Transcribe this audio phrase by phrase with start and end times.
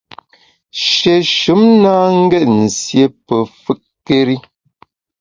[0.89, 1.93] Shéshùm na
[2.23, 4.35] ngét nsié pe fùtkéri.